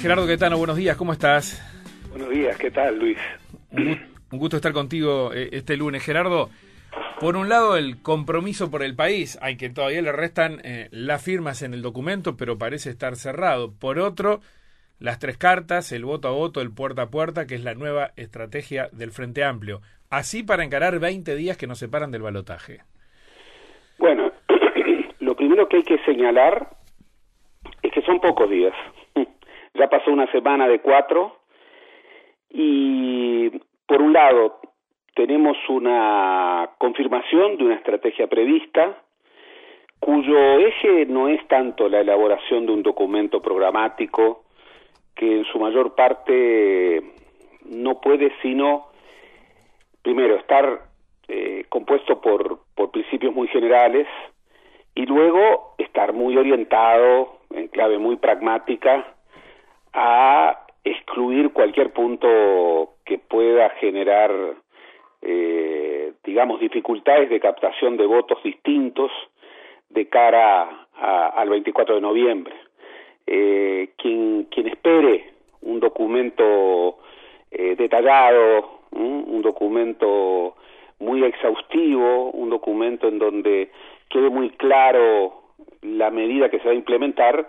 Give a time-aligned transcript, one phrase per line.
[0.00, 1.62] Gerardo Quetano, buenos días, ¿cómo estás?
[2.10, 3.18] Buenos días, ¿qué tal, Luis?
[3.72, 3.98] Un,
[4.30, 6.04] gusto estar contigo eh, este lunes.
[6.04, 6.50] Gerardo,
[7.18, 11.24] por un lado, el compromiso por el país, hay que todavía le restan eh, las
[11.24, 13.72] firmas en el documento, pero parece estar cerrado.
[13.72, 14.40] Por otro,
[15.00, 18.10] las tres cartas, el voto a voto, el puerta a puerta, que es la nueva
[18.16, 19.80] estrategia del Frente Amplio.
[20.10, 22.80] Así para encarar 20 días que nos separan del balotaje.
[23.98, 24.30] Bueno,
[25.20, 26.68] lo primero que hay que señalar
[27.82, 28.74] es que son pocos días.
[29.78, 31.36] Ya pasó una semana de cuatro
[32.50, 33.50] y
[33.86, 34.60] por un lado
[35.14, 39.02] tenemos una confirmación de una estrategia prevista
[40.00, 44.44] cuyo eje no es tanto la elaboración de un documento programático
[45.14, 47.02] que en su mayor parte
[47.64, 48.86] no puede sino
[50.02, 50.82] primero estar
[51.28, 54.06] eh, compuesto por, por principios muy generales
[54.94, 59.15] y luego estar muy orientado en clave muy pragmática
[59.96, 64.30] a excluir cualquier punto que pueda generar,
[65.22, 69.10] eh, digamos, dificultades de captación de votos distintos
[69.88, 72.54] de cara al 24 de noviembre.
[73.26, 76.98] Eh, quien, quien espere un documento
[77.50, 80.56] eh, detallado, un documento
[80.98, 83.70] muy exhaustivo, un documento en donde
[84.08, 85.42] quede muy claro
[85.82, 87.48] la medida que se va a implementar,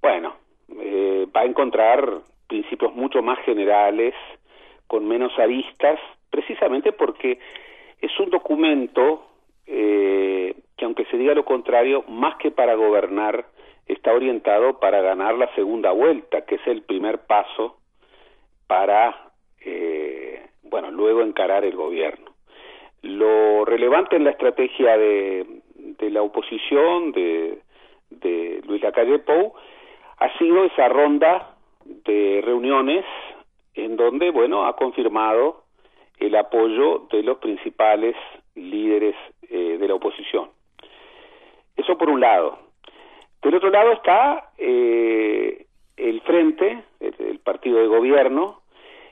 [0.00, 0.34] bueno,
[0.80, 4.14] eh, va a encontrar principios mucho más generales,
[4.86, 7.38] con menos aristas, precisamente porque
[8.00, 9.26] es un documento
[9.66, 13.46] eh, que aunque se diga lo contrario, más que para gobernar,
[13.86, 17.78] está orientado para ganar la segunda vuelta, que es el primer paso
[18.66, 19.32] para,
[19.64, 22.30] eh, bueno, luego encarar el gobierno.
[23.02, 27.58] Lo relevante en la estrategia de, de la oposición, de,
[28.10, 29.54] de Luis Lacalle Pou,
[30.20, 33.04] ha sido esa ronda de reuniones
[33.74, 35.64] en donde, bueno, ha confirmado
[36.18, 38.16] el apoyo de los principales
[38.54, 39.14] líderes
[39.48, 40.50] eh, de la oposición.
[41.76, 42.58] Eso por un lado.
[43.40, 45.66] Del otro lado está eh,
[45.96, 48.62] el Frente, el, partido de gobierno,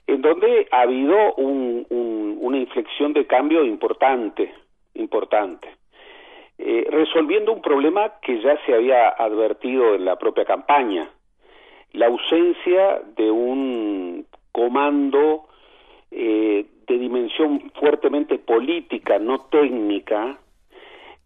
[0.06, 4.52] en donde ha habido una inflexión de cambio importante,
[4.94, 5.75] importante.
[6.59, 11.11] Eh, resolviendo un problema que ya se había advertido en la propia campaña,
[11.93, 15.49] la ausencia de un comando
[16.11, 20.39] eh, de dimensión fuertemente política, no técnica,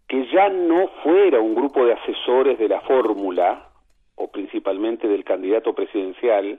[0.08, 3.68] que ya no fuera un grupo de asesores de la fórmula,
[4.16, 6.58] o principalmente del candidato presidencial,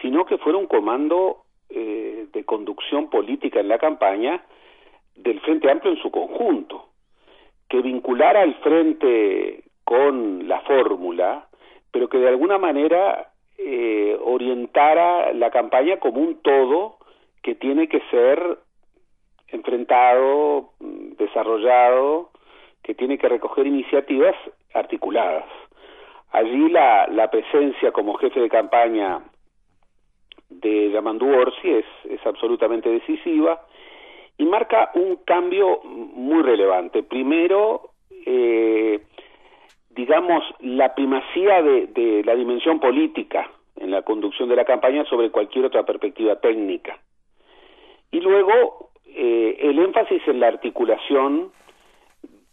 [0.00, 4.44] sino que fuera un comando eh, de conducción política en la campaña
[5.14, 6.91] del Frente Amplio en su conjunto
[7.72, 11.46] que vinculara al frente con la fórmula,
[11.90, 16.98] pero que de alguna manera eh, orientara la campaña como un todo
[17.42, 18.58] que tiene que ser
[19.48, 22.28] enfrentado, desarrollado,
[22.82, 24.36] que tiene que recoger iniciativas
[24.74, 25.46] articuladas.
[26.30, 29.22] Allí la, la presencia como jefe de campaña
[30.50, 33.64] de Yamandu Orsi es, es absolutamente decisiva
[34.42, 37.04] y marca un cambio muy relevante.
[37.04, 37.90] Primero,
[38.26, 39.00] eh,
[39.90, 45.66] digamos, la primacía de, la dimensión política en la conducción de la campaña sobre cualquier
[45.66, 46.98] otra perspectiva técnica.
[48.10, 51.52] Y luego, eh, el énfasis en la articulación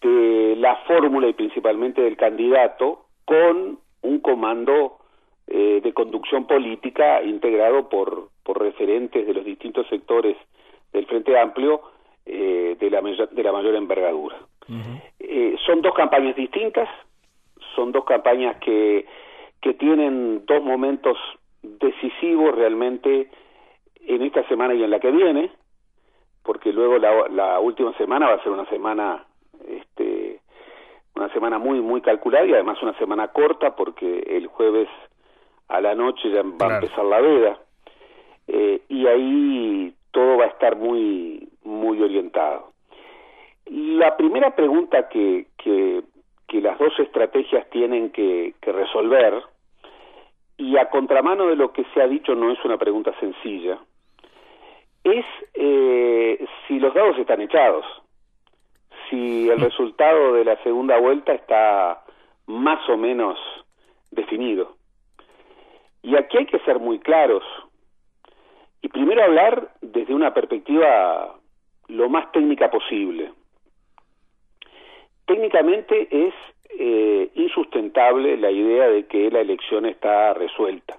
[0.02, 5.00] de la fórmula y principalmente del candidato con un comando
[5.48, 10.38] eh, de conducción política integrado por, por referentes de los distintos sectores
[10.92, 11.82] del Frente Amplio
[12.26, 14.38] eh, de, la, de la mayor envergadura.
[15.20, 16.88] Eh, son dos campañas distintas,
[17.76, 19.06] son dos campañas que,
[19.62, 21.18] que tienen dos momentos
[21.62, 23.30] decisivos realmente
[24.02, 25.52] en esta semana y en la que viene,
[26.44, 29.26] porque luego la, la última semana va a ser una semana
[29.68, 30.40] este
[31.16, 34.88] una semana muy muy calculada y además una semana corta porque el jueves
[35.68, 37.60] a la noche ya va a empezar la veda.
[38.48, 42.72] Eh, y ahí todo va a estar muy, muy orientado.
[43.66, 46.04] La primera pregunta que, que,
[46.62, 49.44] las dos estrategias tienen que, resolver,
[50.58, 53.80] y a contramano de lo que se ha dicho no es una pregunta sencilla,
[55.04, 57.86] es eh, si los dados están echados,
[59.10, 62.04] si el resultado de la segunda vuelta está
[62.48, 63.40] más o menos
[64.12, 64.76] definido.
[66.02, 67.44] Y aquí hay que ser muy claros.
[69.20, 71.36] Y primero hablar desde una perspectiva
[71.88, 73.34] lo más técnica posible.
[75.26, 76.34] Técnicamente es
[76.80, 80.98] eh, insustentable la idea de que la elección está resuelta.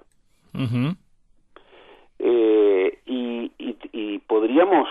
[2.19, 4.89] Eh, y, y, podríamos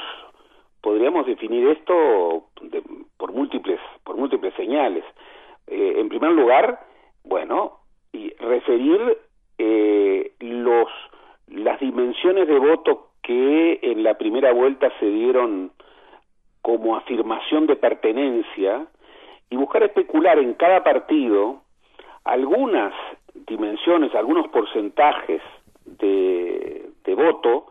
[0.81, 2.45] podríamos definir esto
[3.17, 5.03] por múltiples por múltiples señales.
[5.67, 6.79] Eh, en primer lugar,
[7.23, 7.79] bueno,
[8.11, 9.17] y referir
[9.59, 10.87] eh, los
[11.47, 15.71] las dimensiones de voto que en la primera vuelta se dieron
[16.63, 18.87] como afirmación de pertenencia
[19.51, 21.61] y buscar especular en cada partido
[22.23, 22.91] algunas
[23.47, 25.43] dimensiones, algunos porcentajes
[25.85, 27.67] de, voto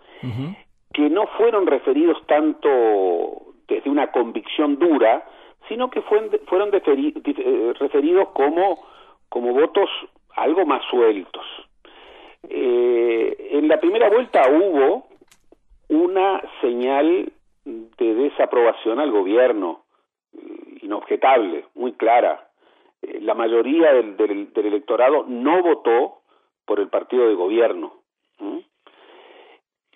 [0.93, 5.25] que no fueron referidos tanto desde una convicción dura,
[5.69, 8.79] sino que fueron, fueron eh, referidos como,
[9.29, 9.91] como votos
[10.37, 11.45] algo más sueltos.
[12.49, 15.08] Eh, en la primera vuelta hubo
[15.89, 17.33] una señal
[17.65, 19.85] de desaprobación al gobierno,
[20.35, 22.49] eh, inobjetable, muy clara.
[23.03, 26.23] Eh, la mayoría del, del, electorado no votó
[26.65, 27.95] por el partido de gobierno.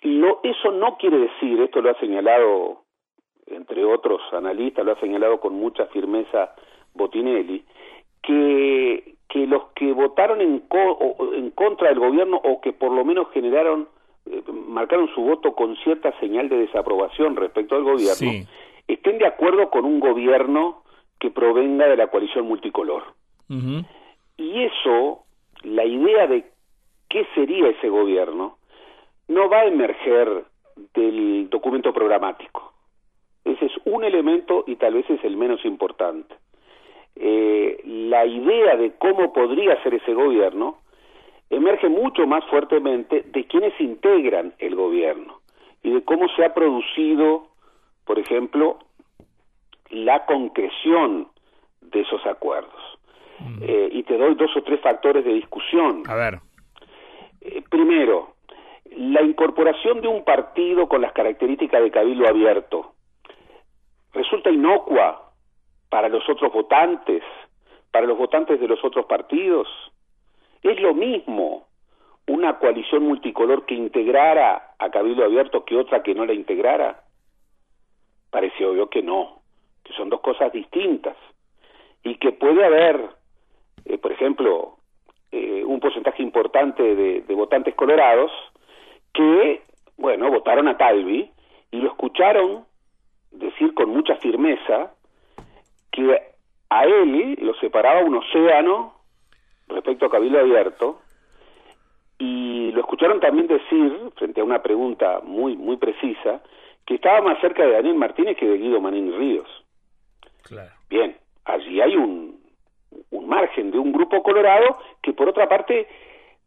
[0.01, 2.81] Lo, eso no quiere decir, esto lo ha señalado,
[3.47, 6.53] entre otros analistas, lo ha señalado con mucha firmeza
[6.93, 7.63] Botinelli,
[8.21, 10.63] que, que los que votaron en,
[11.35, 13.87] en contra del gobierno o que por lo menos generaron
[14.73, 18.47] marcaron su voto con cierta señal de desaprobación respecto al gobierno,
[18.87, 20.83] estén de acuerdo con un gobierno
[21.19, 23.03] que provenga de la coalición multicolor.
[24.37, 25.23] Y eso,
[25.61, 26.45] la idea de
[27.07, 28.57] qué sería ese gobierno,
[29.27, 30.45] no va a emerger
[30.93, 32.73] del documento programático.
[33.45, 36.35] Ese es un elemento y tal vez es el menos importante.
[37.15, 40.79] Eh, la idea de cómo podría ser ese gobierno
[41.55, 45.41] emerge mucho más fuertemente de quienes integran el gobierno
[45.81, 47.47] y de cómo se ha producido,
[48.05, 48.79] por ejemplo,
[49.89, 51.27] la concreción
[51.81, 52.81] de esos acuerdos.
[53.39, 53.63] Mm.
[53.63, 56.03] Eh, y te doy dos o tres factores de discusión.
[56.07, 56.39] A ver.
[57.41, 58.35] Eh, primero,
[58.95, 62.93] la incorporación de un partido con las características de cabildo abierto
[64.13, 65.31] resulta inocua
[65.89, 67.23] para los otros votantes,
[67.91, 69.67] para los votantes de los otros partidos.
[70.63, 71.67] Es lo mismo
[72.27, 77.03] una coalición multicolor que integrara a Cabildo Abierto que otra que no la integrara.
[78.29, 79.41] Parece obvio que no,
[79.83, 81.17] que son dos cosas distintas
[82.03, 83.09] y que puede haber,
[83.85, 84.77] eh, por ejemplo,
[85.31, 88.31] eh, un porcentaje importante de, de, votantes colorados
[89.13, 89.61] que,
[89.97, 91.29] bueno, votaron a Talvi
[91.71, 92.65] y lo escucharon
[93.31, 94.93] decir con mucha firmeza
[95.91, 96.21] que
[96.69, 98.92] a él lo separaba un océano
[99.67, 101.01] respecto a Cabildo Abierto
[102.17, 106.41] y lo escucharon también decir, frente a una pregunta muy, muy precisa,
[106.85, 109.47] que estaba más cerca de Daniel Martínez que de Guido Manín Ríos.
[110.43, 110.71] Claro.
[110.89, 112.39] Bien, allí hay un,
[113.11, 115.87] un margen de un grupo colorado que por otra parte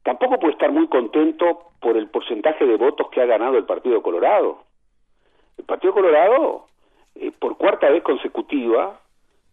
[0.02, 4.02] tampoco puede estar muy contento por el porcentaje de votos que ha ganado el Partido
[4.02, 4.64] Colorado.
[5.58, 6.66] El Partido Colorado,
[7.14, 9.00] eh, por cuarta vez consecutiva,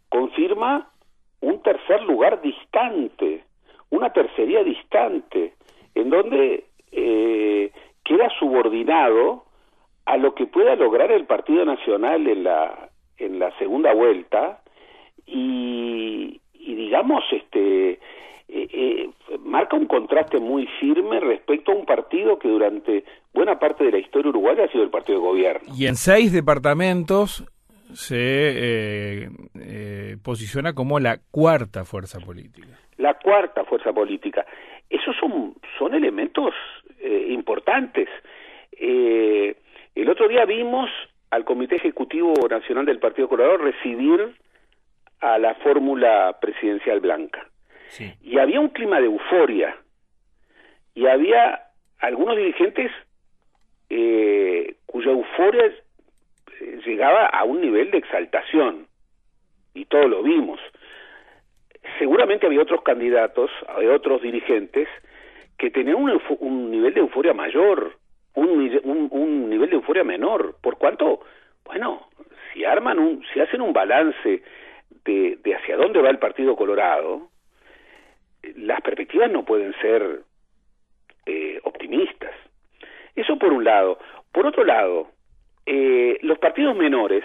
[0.09, 0.89] confirma
[1.41, 3.43] un tercer lugar distante
[3.93, 5.53] una tercería distante,
[5.93, 7.71] en donde eh,
[8.03, 9.45] queda subordinado
[10.05, 14.61] a lo que pueda lograr el Partido Nacional en la, en la segunda vuelta
[15.27, 17.99] y, digamos, este, eh,
[18.49, 19.09] eh,
[19.45, 23.99] marca un contraste muy firme respecto a un partido que durante buena parte de la
[23.99, 25.73] historia uruguaya ha sido el partido de gobierno.
[25.77, 27.45] Y en seis departamentos
[27.93, 29.29] se
[30.23, 34.45] posiciona como la cuarta fuerza política la cuarta fuerza política.
[34.89, 36.53] Esos son, son elementos
[36.99, 38.09] eh, importantes.
[38.71, 39.55] Eh,
[39.95, 40.89] el otro día vimos
[41.29, 44.35] al Comité Ejecutivo Nacional del Partido Colorado recibir
[45.19, 47.47] a la fórmula presidencial blanca.
[48.23, 49.77] Y había un clima de euforia.
[50.95, 51.61] Y había
[51.99, 52.91] algunos dirigentes
[53.89, 55.71] eh, cuya euforia
[56.85, 58.87] llegaba a un nivel de exaltación.
[59.75, 60.59] Y todos lo vimos
[62.03, 64.89] seguramente había otros candidatos, había otros dirigentes
[65.57, 67.97] que tenían un, nivel de euforia mayor,
[68.33, 70.57] un, un, nivel de euforia menor.
[70.61, 71.21] Por cuanto,
[71.63, 72.09] bueno,
[72.51, 74.43] si arman un, si hacen un balance
[75.05, 77.29] de, de hacia dónde va el Partido Colorado,
[78.57, 80.23] las perspectivas no pueden ser
[81.25, 82.35] eh, optimistas.
[83.15, 83.97] Eso por un lado.
[84.33, 85.07] Por otro lado,
[85.65, 87.23] eh, los partidos menores,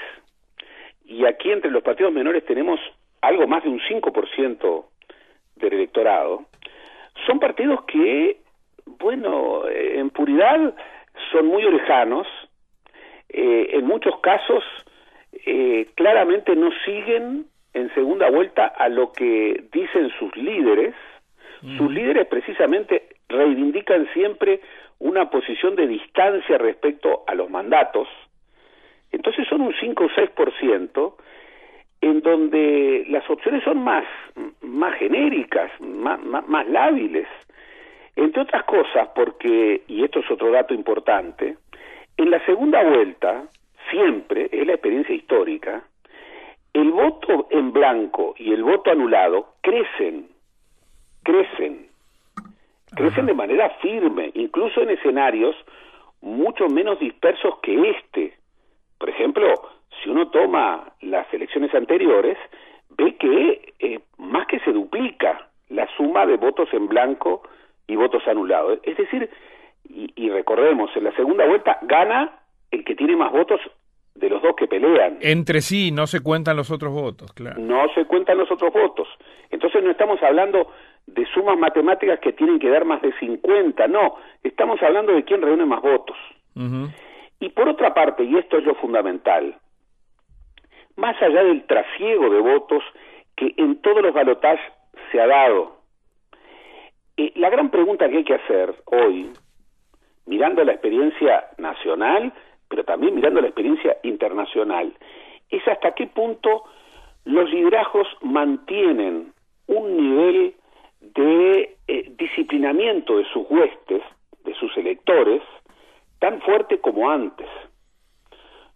[1.04, 2.78] y aquí entre los partidos menores tenemos
[3.20, 4.84] algo más de un 5%
[5.56, 6.44] del electorado,
[7.26, 8.40] son partidos que,
[8.86, 10.74] bueno, en puridad
[11.32, 12.26] son muy orejanos,
[13.28, 14.64] eh, en muchos casos
[15.44, 20.94] eh, claramente no siguen en segunda vuelta a lo que dicen sus líderes,
[21.76, 24.60] sus líderes precisamente reivindican siempre
[25.00, 28.06] una posición de distancia respecto a los mandatos.
[29.10, 31.18] Entonces son un 5 o 6% en
[32.28, 34.04] donde las opciones son más,
[34.62, 37.26] más genéricas, más, más, lábiles.
[38.16, 41.56] Entre otras cosas, porque, y esto es otro dato importante,
[42.16, 43.44] en la segunda vuelta,
[43.90, 45.82] siempre, es la experiencia histórica,
[46.72, 50.28] el voto en blanco y el voto anulado crecen,
[51.22, 51.88] crecen,
[52.94, 55.56] crecen de manera firme, incluso en escenarios
[56.20, 58.34] mucho menos dispersos que este.
[58.98, 59.54] Por ejemplo,
[60.02, 62.36] si uno toma las elecciones anteriores,
[62.96, 67.42] ve que eh, más que se duplica la suma de votos en blanco
[67.86, 68.78] y votos anulados.
[68.82, 69.30] Es decir,
[69.88, 72.40] y, y recordemos, en la segunda vuelta gana
[72.70, 73.60] el que tiene más votos
[74.14, 75.18] de los dos que pelean.
[75.20, 77.60] Entre sí no se cuentan los otros votos, claro.
[77.60, 79.08] No se cuentan los otros votos.
[79.50, 80.72] Entonces no estamos hablando
[81.06, 85.40] de sumas matemáticas que tienen que dar más de 50, no, estamos hablando de quién
[85.40, 86.16] reúne más votos.
[87.40, 89.54] Y por otra parte, y esto es lo fundamental,
[90.98, 92.82] más allá del trasiego de votos
[93.36, 94.60] que en todos los balotajes
[95.10, 95.78] se ha dado,
[97.16, 99.30] eh, la gran pregunta que hay que hacer hoy,
[100.26, 102.32] mirando la experiencia nacional,
[102.68, 104.92] pero también mirando la experiencia internacional,
[105.50, 106.64] es hasta qué punto
[107.24, 109.32] los liderazgos mantienen
[109.68, 110.54] un nivel
[111.00, 114.02] de eh, disciplinamiento de sus huestes,
[114.44, 115.42] de sus electores,
[116.18, 117.48] tan fuerte como antes.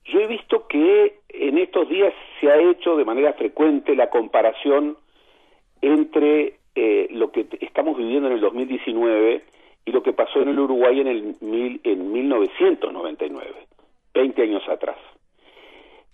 [0.04, 4.96] Yo he visto que en estos días se ha hecho de manera frecuente la comparación
[5.80, 9.44] entre eh, lo que estamos viviendo en el 2019
[9.84, 13.50] y lo que pasó en el Uruguay en, el mil, en 1999,
[14.14, 14.96] 20 años atrás.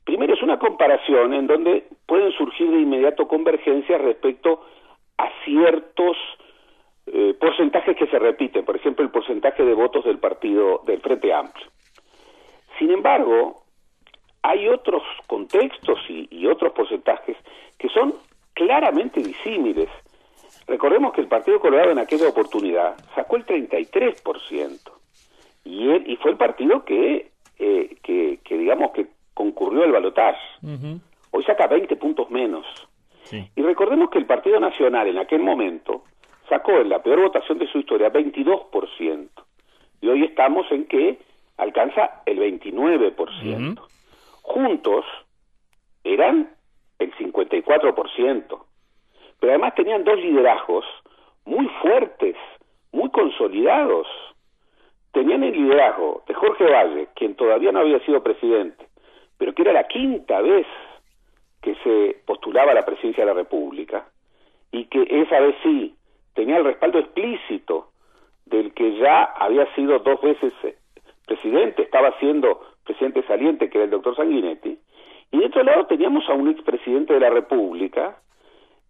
[0.04, 4.64] Primero es una comparación en donde pueden surgir de inmediato convergencias respecto
[5.18, 6.16] a ciertos
[7.07, 11.33] eh, porcentajes que se repiten, por ejemplo el porcentaje de votos del partido del Frente
[11.33, 11.66] Amplio.
[12.78, 13.62] Sin embargo,
[14.49, 17.37] hay otros contextos y, otros porcentajes
[17.76, 18.14] que son
[18.55, 19.90] claramente disímiles.
[20.67, 24.78] Recordemos que el Partido Colorado en aquella oportunidad sacó el 33%
[25.64, 30.40] y, él, y fue el partido que, eh, que, digamos que concurrió al balotaje.
[31.31, 32.64] Hoy saca 20 puntos menos.
[33.31, 36.05] Y recordemos que el Partido Nacional en aquel momento
[36.49, 39.28] sacó en la peor votación de su historia 22%.
[40.00, 41.19] Y hoy estamos en que
[41.59, 43.78] alcanza el 29%.
[44.49, 45.05] Juntos
[46.05, 46.50] eran
[46.99, 48.64] el 54%.
[49.40, 50.85] Pero además tenían dos liderazgos
[51.45, 52.35] muy fuertes,
[52.93, 54.07] muy consolidados.
[55.12, 58.88] Tenían el liderazgo de Jorge Valle, quien todavía no había sido presidente,
[59.37, 60.67] pero que era la quinta vez
[61.61, 64.09] que se postulaba a la presidencia de la República
[64.73, 65.95] y que esa vez sí
[66.35, 67.90] tenía el respaldo explícito
[68.47, 70.76] del que ya había sido dos veces eh,
[71.26, 74.78] presidente, estaba siendo presidente saliente, que era el doctor Sanguinetti,
[75.30, 78.16] y de otro lado teníamos a un expresidente de la República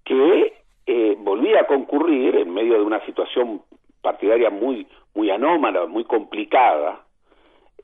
[0.05, 0.55] que
[0.87, 3.63] eh, volvía a concurrir en medio de una situación
[4.01, 7.01] partidaria muy, muy anómala, muy complicada,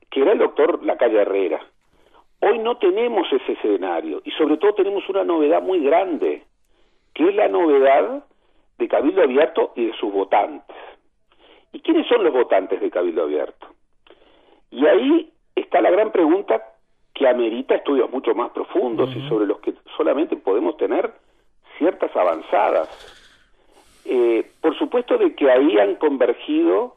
[0.09, 1.61] que era el doctor Lacalle Herrera.
[2.41, 6.45] Hoy no tenemos ese escenario y sobre todo tenemos una novedad muy grande,
[7.13, 8.25] que es la novedad
[8.79, 10.77] de Cabildo Abierto y de sus votantes.
[11.73, 13.67] ¿Y quiénes son los votantes de Cabildo Abierto?
[14.71, 16.63] Y ahí está la gran pregunta
[17.13, 21.13] que amerita estudios mucho más profundos y sobre los que solamente podemos tener
[21.79, 22.89] ciertas avanzadas.
[24.05, 26.97] Eh, por supuesto de que ahí han convergido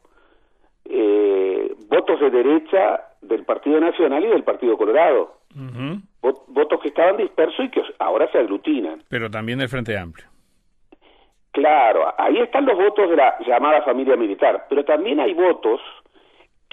[0.86, 5.38] eh, votos de derecha del Partido Nacional y del Partido Colorado.
[6.48, 9.04] Votos que estaban dispersos y que ahora se aglutinan.
[9.10, 10.28] Pero también del Frente Amplio.
[11.52, 15.82] Claro, ahí están los votos de la llamada familia militar, pero también hay votos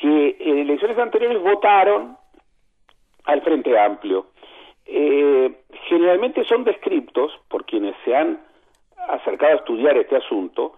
[0.05, 2.19] que en elecciones anteriores votaron
[3.25, 4.27] al Frente Amplio.
[4.85, 8.39] Eh, generalmente son descriptos por quienes se han
[9.09, 10.75] acercado a estudiar este asunto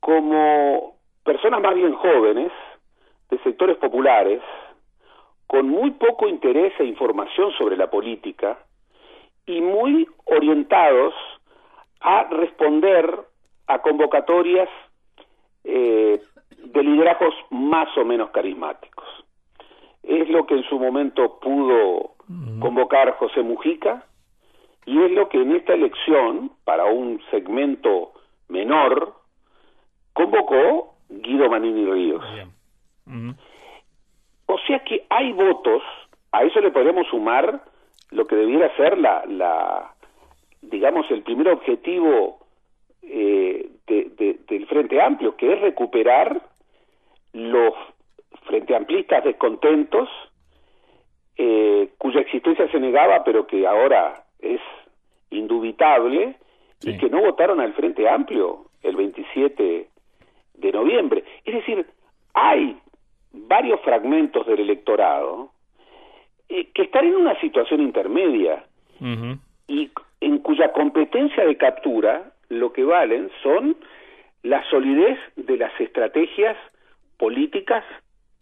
[0.00, 2.50] como personas más bien jóvenes
[3.28, 4.40] de sectores populares
[5.46, 8.58] con muy poco interés e información sobre la política
[9.44, 11.12] y muy orientados
[12.00, 13.20] a responder
[13.66, 14.70] a convocatorias
[15.64, 16.22] eh,
[16.72, 19.06] de liderazgos más o menos carismáticos.
[20.02, 22.14] Es lo que en su momento pudo
[22.60, 24.04] convocar José Mujica
[24.86, 28.12] y es lo que en esta elección, para un segmento
[28.48, 29.14] menor,
[30.12, 32.24] convocó Guido Manini Ríos.
[34.46, 35.82] O sea que hay votos,
[36.32, 37.62] a eso le podemos sumar
[38.10, 39.94] lo que debiera ser la, la
[40.62, 42.38] digamos, el primer objetivo
[43.02, 46.40] eh, del Frente Amplio, que es recuperar
[47.32, 47.74] los
[48.46, 50.08] frente amplistas descontentos,
[51.36, 54.60] eh, cuya existencia se negaba, pero que ahora es
[55.30, 56.36] indubitable,
[56.84, 59.88] y que no votaron al Frente Amplio el 27
[60.54, 61.24] de noviembre.
[61.44, 61.86] Es decir,
[62.34, 62.76] hay
[63.32, 65.50] varios fragmentos del electorado
[66.48, 68.64] eh, que están en una situación intermedia
[69.66, 73.76] y en cuya competencia de captura lo que valen son
[74.42, 76.56] la solidez de las estrategias
[77.22, 77.84] políticas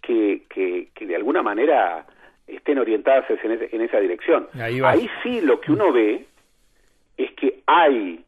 [0.00, 2.06] que, que, de alguna manera
[2.46, 4.48] estén orientadas en, esa dirección.
[4.58, 6.24] Ahí sí lo que uno ve
[7.18, 8.24] es que hay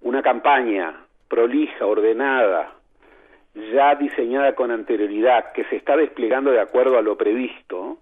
[0.00, 2.72] una campaña prolija, ordenada,
[3.74, 7.98] ya diseñada con anterioridad, que se está desplegando de acuerdo a lo previsto,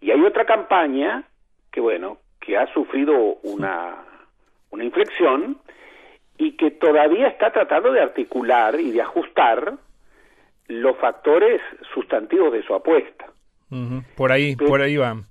[0.00, 1.24] y hay otra campaña
[1.72, 3.96] que, bueno, que ha sufrido una,
[4.70, 5.58] una inflexión
[6.38, 9.74] y que todavía está tratando de articular y de ajustar
[10.66, 11.60] los factores
[11.92, 13.26] sustantivos de su apuesta.
[14.16, 15.24] Por ahí, por ahí van.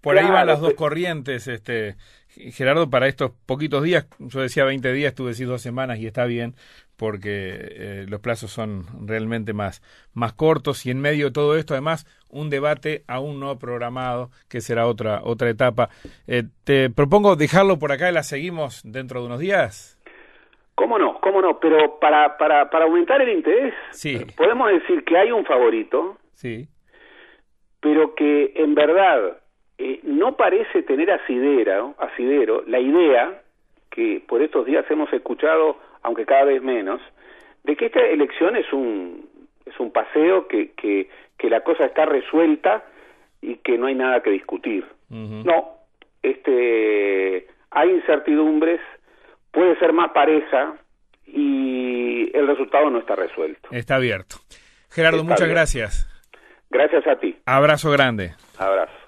[0.00, 1.96] Por ahí van las dos corrientes, este
[2.34, 6.24] Gerardo, para estos poquitos días, yo decía 20 días, tú decís dos semanas y está
[6.24, 6.54] bien,
[6.96, 9.82] porque eh, los plazos son realmente más,
[10.14, 14.62] más cortos y en medio de todo esto, además, un debate aún no programado, que
[14.62, 15.90] será otra, otra etapa.
[16.26, 19.98] Eh, te propongo dejarlo por acá y la seguimos dentro de unos días.
[20.74, 21.20] ¿Cómo no?
[21.20, 21.60] ¿Cómo no?
[21.60, 24.18] Pero para, para, para aumentar el interés, sí.
[24.36, 26.66] podemos decir que hay un favorito, sí.
[27.80, 29.38] pero que en verdad
[29.78, 33.42] eh, no parece tener asidero, asidero la idea
[33.90, 37.00] que por estos días hemos escuchado, aunque cada vez menos,
[37.64, 39.28] de que esta elección es un,
[39.66, 42.84] es un paseo, que, que, que la cosa está resuelta
[43.40, 44.86] y que no hay nada que discutir.
[45.10, 45.68] No,
[46.22, 48.80] este, hay incertidumbres,
[49.52, 50.74] puede ser más pareja
[51.26, 53.68] y el resultado no está resuelto.
[53.70, 54.36] Está abierto.
[54.90, 56.08] Gerardo, muchas gracias.
[56.70, 57.38] Gracias a ti.
[57.46, 58.32] Abrazo grande.
[58.58, 59.01] Abrazo.